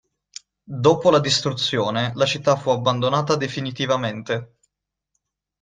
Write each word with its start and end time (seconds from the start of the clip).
Dopo 0.63 1.11
la 1.11 1.19
distruzione 1.19 2.11
la 2.15 2.25
città 2.25 2.55
fu 2.55 2.71
abbandonata 2.71 3.35
definitivamente. 3.35 4.55